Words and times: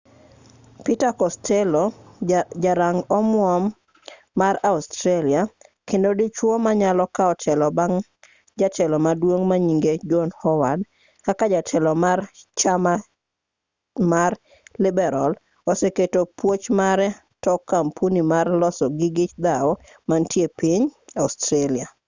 peter 0.83 1.13
costello 1.21 1.83
ja 2.63 2.71
rang 2.81 2.99
omuom 3.17 3.63
mar 4.39 4.55
australia 4.71 5.41
kendo 5.89 6.09
dichuo 6.19 6.53
manyalo 6.65 7.05
kaw 7.17 7.31
telo 7.43 7.67
bang' 7.77 7.99
jatelo 8.59 8.97
maduong' 9.05 9.45
manyinge 9.51 9.93
john 10.09 10.29
howard 10.41 10.81
kaka 11.25 11.45
jatelo 11.53 11.91
mar 12.03 12.19
chama 12.59 12.93
mar 14.11 14.31
liberal 14.83 15.31
oseketo 15.71 16.21
puoch 16.37 16.65
mare 16.79 17.07
tok 17.43 17.61
kampuni 17.73 18.21
mar 18.33 18.47
loso 18.61 18.85
gige 18.99 19.25
dhawo 19.43 19.71
mantie 20.09 20.47
piny 20.59 20.83
australia 21.23 21.87